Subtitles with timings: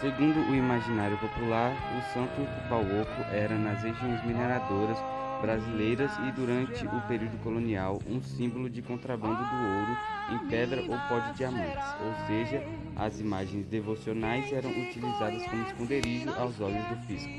[0.00, 4.98] Segundo o imaginário popular, o santo Pauoco era nas regiões mineradoras
[5.42, 9.96] brasileiras e durante o período colonial um símbolo de contrabando do ouro
[10.32, 12.62] em pedra ou pó de diamantes, ou seja,
[12.96, 17.30] as imagens devocionais eram utilizadas como esconderijo aos olhos do fisco.